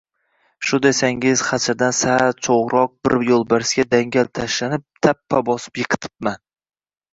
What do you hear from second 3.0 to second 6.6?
bir yo‘lbarsga dangal tashlanib, tappa bosib yiqitibman